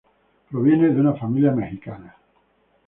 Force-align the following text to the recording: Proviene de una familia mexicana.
Proviene 0.49 0.89
de 0.89 0.99
una 0.99 1.13
familia 1.13 1.51
mexicana. 1.51 2.17